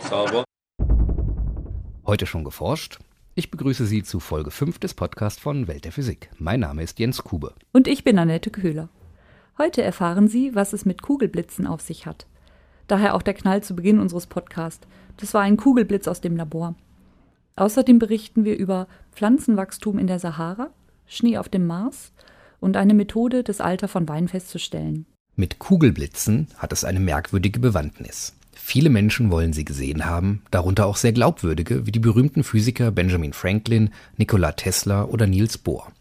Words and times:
Sauber. 0.00 0.44
Heute 2.06 2.26
schon 2.26 2.44
geforscht? 2.44 2.98
Ich 3.34 3.50
begrüße 3.50 3.86
Sie 3.86 4.02
zu 4.02 4.20
Folge 4.20 4.50
5 4.50 4.78
des 4.78 4.94
Podcasts 4.94 5.40
von 5.40 5.68
Welt 5.68 5.84
der 5.84 5.92
Physik. 5.92 6.30
Mein 6.38 6.60
Name 6.60 6.82
ist 6.82 6.98
Jens 6.98 7.22
Kube. 7.22 7.54
Und 7.72 7.86
ich 7.86 8.04
bin 8.04 8.18
Annette 8.18 8.50
Köhler. 8.50 8.88
Heute 9.58 9.82
erfahren 9.82 10.28
Sie, 10.28 10.54
was 10.54 10.72
es 10.72 10.84
mit 10.84 11.02
Kugelblitzen 11.02 11.66
auf 11.66 11.80
sich 11.80 12.06
hat. 12.06 12.26
Daher 12.86 13.14
auch 13.14 13.22
der 13.22 13.34
Knall 13.34 13.62
zu 13.62 13.76
Beginn 13.76 14.00
unseres 14.00 14.26
Podcasts. 14.26 14.86
Das 15.18 15.34
war 15.34 15.42
ein 15.42 15.56
Kugelblitz 15.56 16.08
aus 16.08 16.20
dem 16.20 16.36
Labor. 16.36 16.74
Außerdem 17.56 17.98
berichten 17.98 18.44
wir 18.44 18.56
über 18.56 18.86
Pflanzenwachstum 19.12 19.98
in 19.98 20.06
der 20.06 20.18
Sahara, 20.18 20.70
Schnee 21.06 21.38
auf 21.38 21.48
dem 21.48 21.66
Mars 21.66 22.12
und 22.60 22.76
eine 22.76 22.94
Methode, 22.94 23.42
das 23.42 23.60
Alter 23.60 23.88
von 23.88 24.08
Wein 24.08 24.28
festzustellen. 24.28 25.06
Mit 25.40 25.60
Kugelblitzen 25.60 26.48
hat 26.56 26.72
es 26.72 26.82
eine 26.82 26.98
merkwürdige 26.98 27.60
Bewandtnis. 27.60 28.32
Viele 28.52 28.90
Menschen 28.90 29.30
wollen 29.30 29.52
sie 29.52 29.64
gesehen 29.64 30.04
haben, 30.04 30.42
darunter 30.50 30.84
auch 30.84 30.96
sehr 30.96 31.12
glaubwürdige 31.12 31.86
wie 31.86 31.92
die 31.92 32.00
berühmten 32.00 32.42
Physiker 32.42 32.90
Benjamin 32.90 33.32
Franklin, 33.32 33.90
Nikola 34.16 34.50
Tesla 34.50 35.04
oder 35.04 35.28
Niels 35.28 35.56
Bohr. 35.56 35.92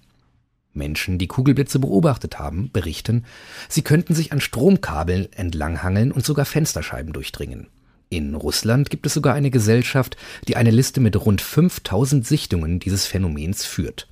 Menschen, 0.74 1.20
die 1.20 1.28
Kugelblitze 1.28 1.78
beobachtet 1.78 2.40
haben, 2.40 2.72
berichten, 2.74 3.26
sie 3.70 3.84
könnten 3.84 4.16
sich 4.16 4.32
an 4.32 4.42
Stromkabeln 4.42 5.32
entlanghangeln 5.34 6.12
und 6.12 6.26
sogar 6.26 6.46
Fensterscheiben 6.46 7.14
durchdringen. 7.14 7.68
In 8.10 8.34
Russland 8.34 8.90
gibt 8.90 9.06
es 9.06 9.14
sogar 9.14 9.36
eine 9.36 9.52
Gesellschaft, 9.52 10.18
die 10.48 10.56
eine 10.56 10.72
Liste 10.72 11.00
mit 11.00 11.16
rund 11.16 11.42
5000 11.42 12.26
Sichtungen 12.26 12.80
dieses 12.80 13.06
Phänomens 13.06 13.66
führt. 13.66 14.08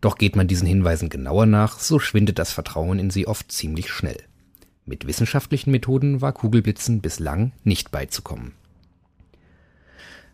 Doch 0.00 0.16
geht 0.16 0.34
man 0.34 0.48
diesen 0.48 0.66
Hinweisen 0.66 1.10
genauer 1.10 1.44
nach, 1.44 1.78
so 1.78 1.98
schwindet 1.98 2.38
das 2.38 2.52
Vertrauen 2.52 2.98
in 2.98 3.10
sie 3.10 3.26
oft 3.26 3.52
ziemlich 3.52 3.90
schnell. 3.90 4.16
Mit 4.86 5.06
wissenschaftlichen 5.08 5.72
Methoden 5.72 6.20
war 6.20 6.32
Kugelblitzen 6.32 7.00
bislang 7.00 7.50
nicht 7.64 7.90
beizukommen. 7.90 8.52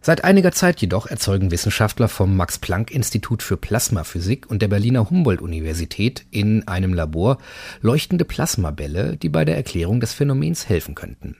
Seit 0.03 0.25
einiger 0.25 0.53
Zeit 0.53 0.81
jedoch 0.83 1.06
erzeugen 1.06 1.50
Wissenschaftler 1.50 2.08
vom 2.08 2.36
Max 2.36 2.58
Planck 2.58 2.91
Institut 2.91 3.42
für 3.42 3.56
Plasmaphysik 3.56 4.50
und 4.50 4.61
der 4.61 4.69
Berliner 4.69 5.08
Humboldt 5.08 5.41
Universität 5.41 6.27
in 6.30 6.69
einem 6.69 6.92
Labor 6.92 7.39
leuchtende 7.80 8.27
Plasmabälle, 8.27 9.17
die 9.17 9.30
bei 9.30 9.47
der 9.47 9.56
Erklärung 9.56 10.00
des 10.00 10.12
Phänomens 10.12 10.69
helfen 10.69 10.95
könnten. 10.95 11.36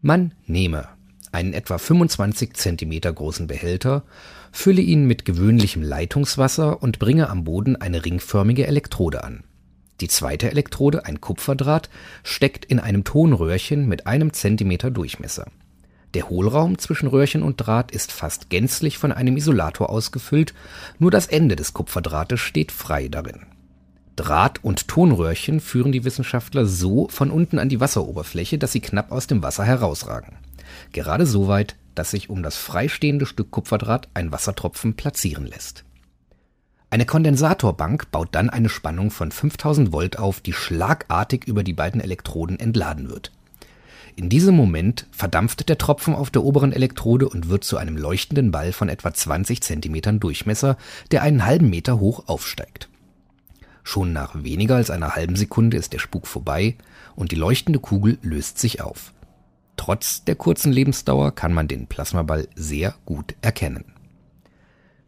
Man 0.00 0.34
nehme 0.46 0.88
einen 1.32 1.52
etwa 1.52 1.78
25 1.78 2.54
Zentimeter 2.54 3.12
großen 3.12 3.48
Behälter, 3.48 4.04
fülle 4.52 4.82
ihn 4.82 5.06
mit 5.06 5.24
gewöhnlichem 5.24 5.82
Leitungswasser 5.82 6.80
und 6.80 7.00
bringe 7.00 7.28
am 7.28 7.42
Boden 7.42 7.74
eine 7.74 8.04
ringförmige 8.04 8.68
Elektrode 8.68 9.24
an. 9.24 9.42
Die 10.00 10.08
zweite 10.08 10.50
Elektrode, 10.50 11.06
ein 11.06 11.20
Kupferdraht, 11.20 11.88
steckt 12.22 12.64
in 12.64 12.80
einem 12.80 13.04
Tonröhrchen 13.04 13.86
mit 13.86 14.06
einem 14.06 14.32
Zentimeter 14.32 14.90
Durchmesser. 14.90 15.46
Der 16.14 16.28
Hohlraum 16.28 16.78
zwischen 16.78 17.08
Röhrchen 17.08 17.42
und 17.42 17.56
Draht 17.56 17.90
ist 17.90 18.12
fast 18.12 18.48
gänzlich 18.48 18.98
von 18.98 19.12
einem 19.12 19.36
Isolator 19.36 19.90
ausgefüllt, 19.90 20.54
nur 20.98 21.10
das 21.10 21.26
Ende 21.26 21.56
des 21.56 21.74
Kupferdrahtes 21.74 22.40
steht 22.40 22.70
frei 22.70 23.08
darin. 23.08 23.46
Draht 24.16 24.62
und 24.62 24.86
Tonröhrchen 24.86 25.58
führen 25.58 25.90
die 25.90 26.04
Wissenschaftler 26.04 26.66
so 26.66 27.08
von 27.08 27.32
unten 27.32 27.58
an 27.58 27.68
die 27.68 27.80
Wasseroberfläche, 27.80 28.58
dass 28.58 28.70
sie 28.70 28.80
knapp 28.80 29.10
aus 29.10 29.26
dem 29.26 29.42
Wasser 29.42 29.64
herausragen. 29.64 30.36
Gerade 30.92 31.26
so 31.26 31.48
weit, 31.48 31.74
dass 31.96 32.12
sich 32.12 32.30
um 32.30 32.42
das 32.42 32.56
freistehende 32.56 33.26
Stück 33.26 33.50
Kupferdraht 33.50 34.08
ein 34.14 34.30
Wassertropfen 34.30 34.94
platzieren 34.94 35.46
lässt. 35.46 35.84
Eine 36.90 37.06
Kondensatorbank 37.06 38.10
baut 38.10 38.28
dann 38.32 38.50
eine 38.50 38.68
Spannung 38.68 39.10
von 39.10 39.32
5000 39.32 39.92
Volt 39.92 40.18
auf, 40.18 40.40
die 40.40 40.52
schlagartig 40.52 41.44
über 41.46 41.64
die 41.64 41.72
beiden 41.72 42.00
Elektroden 42.00 42.60
entladen 42.60 43.08
wird. 43.08 43.32
In 44.16 44.28
diesem 44.28 44.54
Moment 44.54 45.06
verdampft 45.10 45.68
der 45.68 45.76
Tropfen 45.76 46.14
auf 46.14 46.30
der 46.30 46.44
oberen 46.44 46.72
Elektrode 46.72 47.28
und 47.28 47.48
wird 47.48 47.64
zu 47.64 47.78
einem 47.78 47.96
leuchtenden 47.96 48.52
Ball 48.52 48.72
von 48.72 48.88
etwa 48.88 49.12
20 49.12 49.60
Zentimetern 49.60 50.20
Durchmesser, 50.20 50.76
der 51.10 51.22
einen 51.22 51.44
halben 51.44 51.68
Meter 51.68 51.98
hoch 51.98 52.28
aufsteigt. 52.28 52.88
Schon 53.82 54.12
nach 54.12 54.44
weniger 54.44 54.76
als 54.76 54.90
einer 54.90 55.16
halben 55.16 55.34
Sekunde 55.34 55.76
ist 55.76 55.92
der 55.92 55.98
Spuk 55.98 56.28
vorbei 56.28 56.76
und 57.16 57.32
die 57.32 57.36
leuchtende 57.36 57.80
Kugel 57.80 58.18
löst 58.22 58.58
sich 58.58 58.80
auf. 58.80 59.12
Trotz 59.76 60.24
der 60.24 60.36
kurzen 60.36 60.72
Lebensdauer 60.72 61.34
kann 61.34 61.52
man 61.52 61.66
den 61.66 61.88
Plasmaball 61.88 62.48
sehr 62.54 62.94
gut 63.04 63.34
erkennen. 63.42 63.93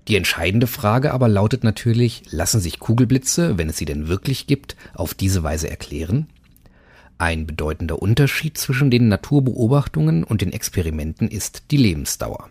Die 0.09 0.17
entscheidende 0.17 0.67
Frage 0.67 1.13
aber 1.13 1.29
lautet 1.29 1.65
natürlich, 1.65 2.23
lassen 2.31 2.61
sich 2.61 2.79
Kugelblitze, 2.79 3.59
wenn 3.59 3.69
es 3.69 3.77
sie 3.77 3.87
denn 3.87 4.07
wirklich 4.07 4.47
gibt, 4.47 4.77
auf 4.95 5.15
diese 5.15 5.43
Weise 5.43 5.69
erklären? 5.69 6.29
Ein 7.19 7.47
bedeutender 7.47 8.01
Unterschied 8.01 8.59
zwischen 8.59 8.91
den 8.91 9.09
Naturbeobachtungen 9.09 10.23
und 10.23 10.43
den 10.43 10.53
Experimenten 10.53 11.29
ist 11.29 11.65
die 11.71 11.79
Lebensdauer. 11.79 12.51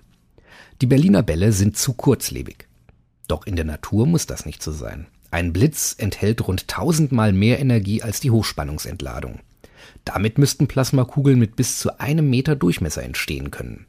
Die 0.82 0.88
Berliner 0.88 1.24
Bälle 1.24 1.54
sind 1.54 1.78
zu 1.78 1.94
kurzlebig. 1.94 2.68
Doch 3.28 3.46
in 3.46 3.56
der 3.56 3.66
Natur 3.66 4.06
muss 4.06 4.26
das 4.26 4.46
nicht 4.46 4.62
so 4.62 4.72
sein. 4.72 5.08
Ein 5.32 5.54
Blitz 5.54 5.96
enthält 5.98 6.48
rund 6.48 6.68
tausendmal 6.68 7.32
mehr 7.32 7.60
Energie 7.60 8.02
als 8.02 8.20
die 8.20 8.32
Hochspannungsentladung. 8.32 9.40
Damit 10.04 10.38
müssten 10.38 10.68
Plasmakugeln 10.68 11.40
mit 11.40 11.56
bis 11.56 11.80
zu 11.80 12.00
einem 12.00 12.30
Meter 12.30 12.56
Durchmesser 12.56 13.04
entstehen 13.04 13.52
können. 13.52 13.86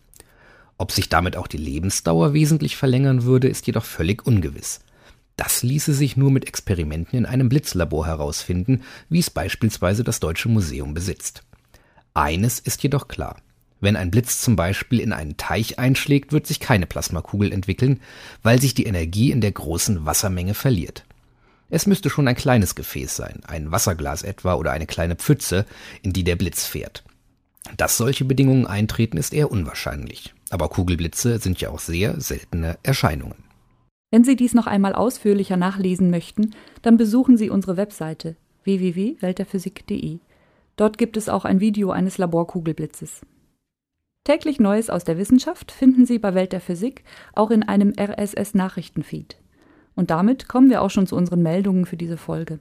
Ob 0.78 0.92
sich 0.92 1.08
damit 1.08 1.36
auch 1.36 1.46
die 1.46 1.56
Lebensdauer 1.56 2.34
wesentlich 2.34 2.76
verlängern 2.76 3.24
würde, 3.24 3.48
ist 3.48 3.66
jedoch 3.66 3.84
völlig 3.84 4.26
ungewiss. 4.26 4.80
Das 5.36 5.62
ließe 5.62 5.92
sich 5.92 6.16
nur 6.16 6.30
mit 6.30 6.46
Experimenten 6.48 7.18
in 7.18 7.26
einem 7.26 7.48
Blitzlabor 7.48 8.06
herausfinden, 8.06 8.82
wie 9.08 9.18
es 9.18 9.30
beispielsweise 9.30 10.02
das 10.02 10.20
Deutsche 10.20 10.48
Museum 10.48 10.94
besitzt. 10.94 11.42
Eines 12.14 12.58
ist 12.58 12.82
jedoch 12.82 13.08
klar. 13.08 13.36
Wenn 13.80 13.96
ein 13.96 14.10
Blitz 14.10 14.40
zum 14.40 14.56
Beispiel 14.56 15.00
in 15.00 15.12
einen 15.12 15.36
Teich 15.36 15.78
einschlägt, 15.78 16.32
wird 16.32 16.46
sich 16.46 16.60
keine 16.60 16.86
Plasmakugel 16.86 17.52
entwickeln, 17.52 18.00
weil 18.42 18.60
sich 18.60 18.72
die 18.72 18.86
Energie 18.86 19.30
in 19.30 19.42
der 19.42 19.52
großen 19.52 20.06
Wassermenge 20.06 20.54
verliert. 20.54 21.04
Es 21.68 21.86
müsste 21.86 22.08
schon 22.08 22.28
ein 22.28 22.36
kleines 22.36 22.74
Gefäß 22.74 23.16
sein, 23.16 23.40
ein 23.46 23.72
Wasserglas 23.72 24.22
etwa 24.22 24.54
oder 24.54 24.72
eine 24.72 24.86
kleine 24.86 25.16
Pfütze, 25.16 25.66
in 26.00 26.12
die 26.12 26.24
der 26.24 26.36
Blitz 26.36 26.64
fährt. 26.64 27.04
Dass 27.76 27.96
solche 27.96 28.24
Bedingungen 28.24 28.66
eintreten, 28.66 29.18
ist 29.18 29.34
eher 29.34 29.50
unwahrscheinlich. 29.50 30.32
Aber 30.50 30.68
Kugelblitze 30.68 31.38
sind 31.38 31.60
ja 31.60 31.70
auch 31.70 31.78
sehr 31.78 32.20
seltene 32.20 32.78
Erscheinungen. 32.82 33.44
Wenn 34.10 34.24
Sie 34.24 34.36
dies 34.36 34.54
noch 34.54 34.66
einmal 34.66 34.94
ausführlicher 34.94 35.56
nachlesen 35.56 36.10
möchten, 36.10 36.54
dann 36.82 36.96
besuchen 36.96 37.36
Sie 37.36 37.50
unsere 37.50 37.76
Webseite 37.76 38.36
www.weltderphysik.de. 38.64 40.18
Dort 40.76 40.98
gibt 40.98 41.16
es 41.16 41.28
auch 41.28 41.44
ein 41.44 41.60
Video 41.60 41.90
eines 41.90 42.18
Laborkugelblitzes. 42.18 43.22
Täglich 44.24 44.58
Neues 44.58 44.90
aus 44.90 45.04
der 45.04 45.18
Wissenschaft 45.18 45.70
finden 45.72 46.04
Sie 46.04 46.18
bei 46.18 46.34
Welt 46.34 46.52
der 46.52 46.60
Physik 46.60 47.04
auch 47.34 47.50
in 47.50 47.62
einem 47.62 47.92
RSS-Nachrichtenfeed. 47.98 49.36
Und 49.94 50.10
damit 50.10 50.48
kommen 50.48 50.68
wir 50.68 50.82
auch 50.82 50.90
schon 50.90 51.06
zu 51.06 51.16
unseren 51.16 51.42
Meldungen 51.42 51.86
für 51.86 51.96
diese 51.96 52.16
Folge. 52.16 52.58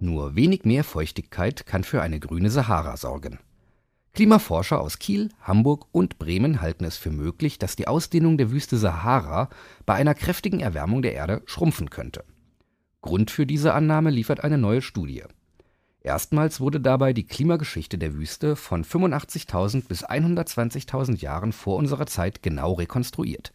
Nur 0.00 0.34
wenig 0.34 0.64
mehr 0.64 0.82
Feuchtigkeit 0.82 1.66
kann 1.66 1.84
für 1.84 2.00
eine 2.02 2.20
grüne 2.20 2.50
Sahara 2.50 2.96
sorgen. 2.96 3.38
Klimaforscher 4.20 4.82
aus 4.82 4.98
Kiel, 4.98 5.30
Hamburg 5.40 5.86
und 5.92 6.18
Bremen 6.18 6.60
halten 6.60 6.84
es 6.84 6.98
für 6.98 7.10
möglich, 7.10 7.58
dass 7.58 7.74
die 7.74 7.88
Ausdehnung 7.88 8.36
der 8.36 8.50
Wüste 8.50 8.76
Sahara 8.76 9.48
bei 9.86 9.94
einer 9.94 10.14
kräftigen 10.14 10.60
Erwärmung 10.60 11.00
der 11.00 11.14
Erde 11.14 11.40
schrumpfen 11.46 11.88
könnte. 11.88 12.24
Grund 13.00 13.30
für 13.30 13.46
diese 13.46 13.72
Annahme 13.72 14.10
liefert 14.10 14.44
eine 14.44 14.58
neue 14.58 14.82
Studie. 14.82 15.22
Erstmals 16.02 16.60
wurde 16.60 16.80
dabei 16.80 17.14
die 17.14 17.24
Klimageschichte 17.24 17.96
der 17.96 18.12
Wüste 18.12 18.56
von 18.56 18.84
85.000 18.84 19.88
bis 19.88 20.04
120.000 20.04 21.16
Jahren 21.22 21.52
vor 21.52 21.76
unserer 21.76 22.04
Zeit 22.04 22.42
genau 22.42 22.74
rekonstruiert. 22.74 23.54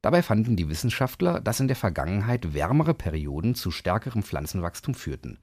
Dabei 0.00 0.22
fanden 0.22 0.56
die 0.56 0.70
Wissenschaftler, 0.70 1.42
dass 1.42 1.60
in 1.60 1.68
der 1.68 1.76
Vergangenheit 1.76 2.54
wärmere 2.54 2.94
Perioden 2.94 3.54
zu 3.54 3.70
stärkerem 3.70 4.22
Pflanzenwachstum 4.22 4.94
führten 4.94 5.36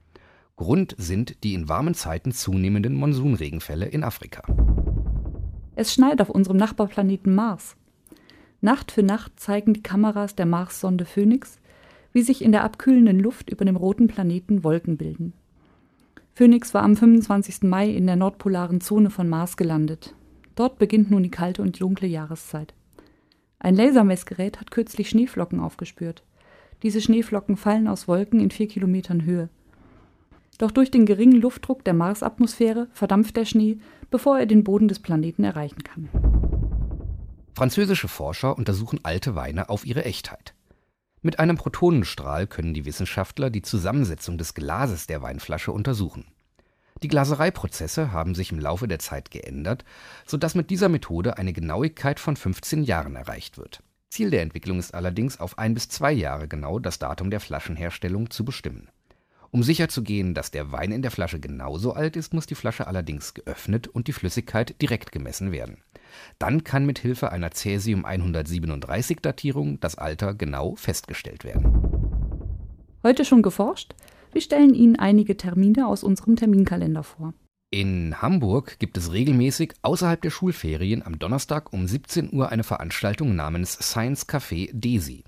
Grund 0.58 0.96
sind 0.98 1.44
die 1.44 1.54
in 1.54 1.68
warmen 1.68 1.94
Zeiten 1.94 2.32
zunehmenden 2.32 2.94
Monsunregenfälle 2.96 3.86
in 3.86 4.02
Afrika. 4.02 4.42
Es 5.76 5.94
schneit 5.94 6.20
auf 6.20 6.30
unserem 6.30 6.56
Nachbarplaneten 6.56 7.32
Mars. 7.32 7.76
Nacht 8.60 8.90
für 8.90 9.04
Nacht 9.04 9.38
zeigen 9.38 9.72
die 9.72 9.84
Kameras 9.84 10.34
der 10.34 10.46
Mars-Sonde 10.46 11.04
Phoenix, 11.04 11.60
wie 12.12 12.22
sich 12.22 12.42
in 12.42 12.50
der 12.50 12.64
abkühlenden 12.64 13.20
Luft 13.20 13.50
über 13.50 13.64
dem 13.64 13.76
roten 13.76 14.08
Planeten 14.08 14.64
Wolken 14.64 14.96
bilden. 14.96 15.32
Phoenix 16.34 16.74
war 16.74 16.82
am 16.82 16.96
25. 16.96 17.62
Mai 17.62 17.88
in 17.90 18.08
der 18.08 18.16
nordpolaren 18.16 18.80
Zone 18.80 19.10
von 19.10 19.28
Mars 19.28 19.56
gelandet. 19.56 20.12
Dort 20.56 20.80
beginnt 20.80 21.08
nun 21.08 21.22
die 21.22 21.30
kalte 21.30 21.62
und 21.62 21.80
dunkle 21.80 22.08
Jahreszeit. 22.08 22.74
Ein 23.60 23.76
Lasermessgerät 23.76 24.60
hat 24.60 24.72
kürzlich 24.72 25.08
Schneeflocken 25.08 25.60
aufgespürt. 25.60 26.24
Diese 26.82 27.00
Schneeflocken 27.00 27.56
fallen 27.56 27.86
aus 27.86 28.08
Wolken 28.08 28.40
in 28.40 28.50
vier 28.50 28.66
Kilometern 28.66 29.24
Höhe. 29.24 29.50
Doch 30.58 30.72
durch 30.72 30.90
den 30.90 31.06
geringen 31.06 31.40
Luftdruck 31.40 31.84
der 31.84 31.94
Marsatmosphäre 31.94 32.88
verdampft 32.92 33.36
der 33.36 33.44
Schnee, 33.44 33.78
bevor 34.10 34.38
er 34.38 34.46
den 34.46 34.64
Boden 34.64 34.88
des 34.88 34.98
Planeten 34.98 35.44
erreichen 35.44 35.84
kann. 35.84 36.08
Französische 37.54 38.08
Forscher 38.08 38.56
untersuchen 38.56 39.00
alte 39.04 39.34
Weine 39.34 39.68
auf 39.68 39.86
ihre 39.86 40.04
Echtheit. 40.04 40.54
Mit 41.22 41.38
einem 41.40 41.56
Protonenstrahl 41.56 42.46
können 42.46 42.74
die 42.74 42.84
Wissenschaftler 42.84 43.50
die 43.50 43.62
Zusammensetzung 43.62 44.38
des 44.38 44.54
Glases 44.54 45.06
der 45.06 45.22
Weinflasche 45.22 45.72
untersuchen. 45.72 46.24
Die 47.02 47.08
Glasereiprozesse 47.08 48.12
haben 48.12 48.34
sich 48.34 48.50
im 48.52 48.58
Laufe 48.58 48.88
der 48.88 48.98
Zeit 48.98 49.30
geändert, 49.30 49.84
sodass 50.26 50.54
mit 50.54 50.70
dieser 50.70 50.88
Methode 50.88 51.38
eine 51.38 51.52
Genauigkeit 51.52 52.18
von 52.18 52.36
15 52.36 52.82
Jahren 52.82 53.14
erreicht 53.14 53.58
wird. 53.58 53.82
Ziel 54.10 54.30
der 54.30 54.42
Entwicklung 54.42 54.78
ist 54.78 54.94
allerdings, 54.94 55.38
auf 55.38 55.58
ein 55.58 55.74
bis 55.74 55.88
zwei 55.88 56.12
Jahre 56.12 56.48
genau 56.48 56.78
das 56.78 56.98
Datum 56.98 57.30
der 57.30 57.40
Flaschenherstellung 57.40 58.30
zu 58.30 58.44
bestimmen. 58.44 58.88
Um 59.50 59.62
sicherzugehen, 59.62 60.34
dass 60.34 60.50
der 60.50 60.72
Wein 60.72 60.92
in 60.92 61.02
der 61.02 61.10
Flasche 61.10 61.40
genauso 61.40 61.94
alt 61.94 62.16
ist, 62.16 62.34
muss 62.34 62.46
die 62.46 62.54
Flasche 62.54 62.86
allerdings 62.86 63.32
geöffnet 63.32 63.88
und 63.88 64.06
die 64.06 64.12
Flüssigkeit 64.12 64.80
direkt 64.82 65.10
gemessen 65.10 65.52
werden. 65.52 65.78
Dann 66.38 66.64
kann 66.64 66.84
mit 66.84 66.98
Hilfe 66.98 67.32
einer 67.32 67.50
Cäsium 67.50 68.04
137 68.04 69.20
Datierung 69.20 69.80
das 69.80 69.96
Alter 69.96 70.34
genau 70.34 70.74
festgestellt 70.76 71.44
werden. 71.44 71.72
Heute 73.02 73.24
schon 73.24 73.42
geforscht? 73.42 73.94
Wir 74.32 74.42
stellen 74.42 74.74
Ihnen 74.74 74.96
einige 74.96 75.36
Termine 75.36 75.86
aus 75.86 76.02
unserem 76.02 76.36
Terminkalender 76.36 77.02
vor. 77.02 77.32
In 77.70 78.20
Hamburg 78.22 78.78
gibt 78.78 78.96
es 78.96 79.12
regelmäßig 79.12 79.74
außerhalb 79.82 80.20
der 80.22 80.30
Schulferien 80.30 81.02
am 81.02 81.18
Donnerstag 81.18 81.72
um 81.72 81.86
17 81.86 82.32
Uhr 82.32 82.50
eine 82.50 82.64
Veranstaltung 82.64 83.36
namens 83.36 83.74
Science 83.74 84.26
Café 84.26 84.70
DESI. 84.72 85.24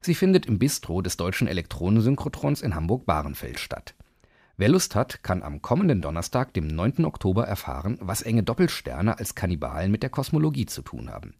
Sie 0.00 0.14
findet 0.14 0.46
im 0.46 0.58
Bistro 0.58 1.02
des 1.02 1.16
Deutschen 1.16 1.48
Elektronensynchrotrons 1.48 2.62
in 2.62 2.74
Hamburg-Bahrenfeld 2.74 3.58
statt. 3.58 3.94
Wer 4.56 4.68
Lust 4.68 4.94
hat, 4.94 5.22
kann 5.22 5.42
am 5.42 5.60
kommenden 5.62 6.00
Donnerstag, 6.00 6.54
dem 6.54 6.66
9. 6.66 7.04
Oktober, 7.04 7.46
erfahren, 7.46 7.98
was 8.00 8.22
enge 8.22 8.42
Doppelsterne 8.42 9.18
als 9.18 9.34
Kannibalen 9.34 9.90
mit 9.90 10.02
der 10.02 10.10
Kosmologie 10.10 10.66
zu 10.66 10.82
tun 10.82 11.10
haben. 11.10 11.34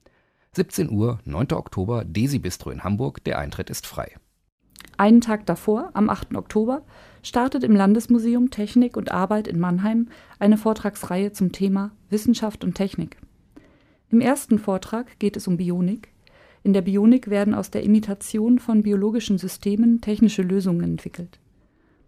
17 0.55 0.91
Uhr, 0.91 1.21
9. 1.25 1.53
Oktober, 1.53 2.05
Desi 2.05 2.39
Bistro 2.39 2.71
in 2.71 2.83
Hamburg, 2.83 3.23
der 3.25 3.39
Eintritt 3.39 3.71
ist 3.71 3.87
frei. 3.87 4.17
Einen 4.97 5.21
Tag 5.21 5.47
davor, 5.47 5.91
am 5.95 6.11
8. 6.11 6.35
Oktober, 6.35 6.83
startet 7.23 7.63
im 7.63 7.77
Landesmuseum 7.77 8.51
Technik 8.51 8.97
und 8.97 9.13
Arbeit 9.13 9.47
in 9.47 9.61
Mannheim 9.61 10.09
eine 10.39 10.57
Vortragsreihe 10.57 11.33
zum 11.33 11.53
Thema 11.53 11.93
Wissenschaft 12.11 12.65
und 12.65 12.75
Technik. 12.75 13.19
Im 14.11 14.21
ersten 14.21 14.59
Vortrag 14.59 15.19
geht 15.19 15.37
es 15.37 15.47
um 15.47 15.57
Bionik, 15.57 16.13
in 16.63 16.73
der 16.73 16.83
Bionik 16.83 17.31
werden 17.31 17.55
aus 17.55 17.71
der 17.71 17.83
Imitation 17.83 18.59
von 18.59 18.83
biologischen 18.83 19.39
Systemen 19.39 20.01
technische 20.01 20.43
Lösungen 20.43 20.83
entwickelt. 20.83 21.39